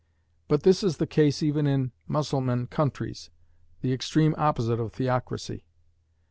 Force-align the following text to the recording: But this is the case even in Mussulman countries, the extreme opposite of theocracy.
But 0.47 0.63
this 0.63 0.81
is 0.83 0.97
the 0.97 1.05
case 1.05 1.43
even 1.43 1.67
in 1.67 1.91
Mussulman 2.07 2.65
countries, 2.71 3.29
the 3.81 3.93
extreme 3.93 4.33
opposite 4.35 4.79
of 4.79 4.93
theocracy. 4.93 5.63